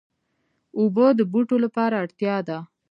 اوبه 0.79 1.05
د 1.19 1.21
بوټو 1.31 1.57
لپاره 1.65 1.95
اړتیا 2.03 2.35
ده. 2.47 2.57